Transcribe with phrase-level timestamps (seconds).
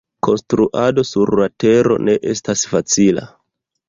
[0.27, 3.25] Konstruado sur la tero ne estas facila.